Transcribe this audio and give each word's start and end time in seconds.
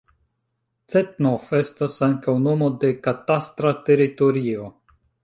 Cetnov 0.93 1.45
estas 1.57 1.97
ankaŭ 2.07 2.35
nomo 2.47 2.71
de 2.85 2.89
katastra 3.09 3.73
teritorio. 3.91 4.73